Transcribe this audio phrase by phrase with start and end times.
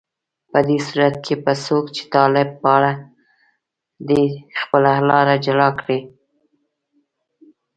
[0.51, 2.93] په دې صورت کې به څوک چې طالب پاله
[4.07, 4.23] دي،
[4.59, 5.99] خپله لاره جلا کړي